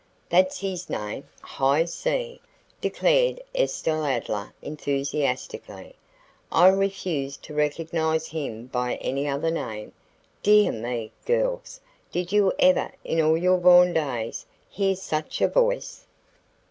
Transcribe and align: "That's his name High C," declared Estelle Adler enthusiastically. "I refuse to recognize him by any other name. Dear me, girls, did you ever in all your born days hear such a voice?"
"That's 0.29 0.61
his 0.61 0.89
name 0.89 1.25
High 1.43 1.85
C," 1.85 2.41
declared 2.81 3.39
Estelle 3.53 4.03
Adler 4.03 4.51
enthusiastically. 4.59 5.93
"I 6.51 6.69
refuse 6.69 7.37
to 7.37 7.53
recognize 7.53 8.25
him 8.29 8.65
by 8.65 8.95
any 8.95 9.27
other 9.27 9.51
name. 9.51 9.91
Dear 10.41 10.71
me, 10.71 11.11
girls, 11.27 11.81
did 12.11 12.31
you 12.31 12.51
ever 12.57 12.91
in 13.03 13.21
all 13.21 13.37
your 13.37 13.59
born 13.59 13.93
days 13.93 14.47
hear 14.71 14.95
such 14.95 15.39
a 15.39 15.47
voice?" 15.47 16.07